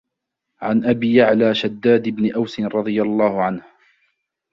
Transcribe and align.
عن 0.61 0.85
أبي 0.85 1.15
يَعْلَى 1.15 1.55
شَدَّادِ 1.55 2.09
بنِ 2.09 2.33
أَوْسٍ 2.33 2.59
رَضِي 2.59 3.01
اللهُ 3.01 3.41
عَنْهُ 3.43 3.63